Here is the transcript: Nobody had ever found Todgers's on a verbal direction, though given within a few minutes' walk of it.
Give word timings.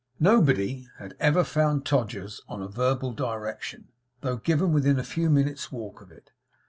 Nobody 0.19 0.87
had 0.97 1.15
ever 1.19 1.43
found 1.43 1.85
Todgers's 1.85 2.41
on 2.49 2.59
a 2.59 2.67
verbal 2.67 3.13
direction, 3.13 3.89
though 4.21 4.37
given 4.37 4.73
within 4.73 4.97
a 4.97 5.03
few 5.03 5.29
minutes' 5.29 5.71
walk 5.71 6.01
of 6.01 6.11
it. 6.11 6.31